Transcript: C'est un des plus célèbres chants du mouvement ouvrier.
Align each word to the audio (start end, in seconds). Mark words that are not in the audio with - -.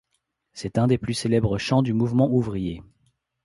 C'est 0.53 0.79
un 0.79 0.87
des 0.87 0.97
plus 0.97 1.13
célèbres 1.13 1.59
chants 1.59 1.83
du 1.83 1.93
mouvement 1.93 2.27
ouvrier. 2.27 2.81